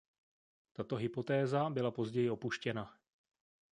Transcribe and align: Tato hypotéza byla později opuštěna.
Tato 0.73 0.95
hypotéza 0.97 1.69
byla 1.69 1.91
později 1.91 2.29
opuštěna. 2.29 2.97